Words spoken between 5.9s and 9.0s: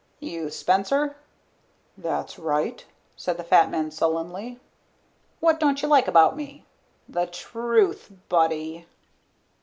about me? The truth, buddy."